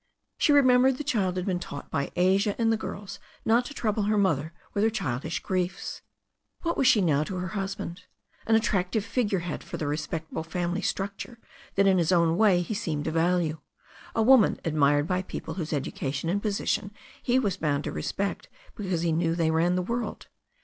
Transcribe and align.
She 0.39 0.51
remembered 0.51 0.97
the 0.97 1.03
child 1.03 1.37
had 1.37 1.45
been 1.45 1.59
taught 1.59 1.91
by 1.91 2.09
Asia 2.15 2.55
and 2.57 2.73
the 2.73 2.75
girls 2.75 3.19
not 3.45 3.65
to 3.65 3.73
trouble 3.75 4.01
her 4.09 4.17
mother 4.17 4.51
with 4.73 4.83
her 4.83 4.89
child 4.89 5.25
ish 5.25 5.41
griefs. 5.41 6.01
What 6.63 6.75
was 6.75 6.87
she 6.87 7.01
now 7.01 7.23
to 7.25 7.35
her 7.35 7.49
husband— 7.49 8.05
^an 8.47 8.55
attractive 8.55 9.05
figure 9.05 9.41
head 9.41 9.63
for 9.63 9.77
the 9.77 9.85
respectable 9.85 10.41
family 10.41 10.81
structure 10.81 11.37
that 11.75 11.85
in 11.85 11.99
his 11.99 12.11
own 12.11 12.35
way 12.35 12.63
he 12.63 12.73
seemed 12.73 13.05
to 13.05 13.11
value, 13.11 13.59
a 14.15 14.23
woman 14.23 14.59
admired 14.65 15.05
by 15.05 15.21
people 15.21 15.53
whose 15.53 15.71
education 15.71 16.29
and 16.31 16.41
position 16.41 16.89
he 17.21 17.37
was 17.37 17.57
bound 17.57 17.83
to 17.83 17.91
respect 17.91 18.49
because 18.75 19.03
he 19.03 19.11
knew 19.11 19.35
they 19.35 19.51
ran 19.51 19.75
the 19.75 19.83
world? 19.83 20.29